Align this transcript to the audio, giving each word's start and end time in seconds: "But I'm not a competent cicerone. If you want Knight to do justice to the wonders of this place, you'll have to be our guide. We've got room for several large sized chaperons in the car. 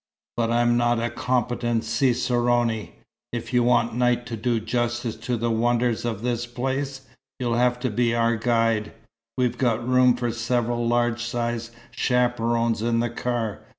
"But 0.35 0.49
I'm 0.49 0.77
not 0.77 0.99
a 0.99 1.11
competent 1.11 1.83
cicerone. 1.83 2.89
If 3.31 3.53
you 3.53 3.61
want 3.61 3.93
Knight 3.93 4.25
to 4.25 4.35
do 4.35 4.59
justice 4.59 5.15
to 5.17 5.37
the 5.37 5.51
wonders 5.51 6.05
of 6.05 6.23
this 6.23 6.47
place, 6.47 7.01
you'll 7.37 7.53
have 7.53 7.79
to 7.81 7.91
be 7.91 8.15
our 8.15 8.35
guide. 8.35 8.93
We've 9.37 9.59
got 9.59 9.87
room 9.87 10.15
for 10.15 10.31
several 10.31 10.87
large 10.87 11.23
sized 11.23 11.75
chaperons 11.91 12.81
in 12.81 12.99
the 12.99 13.11
car. 13.11 13.61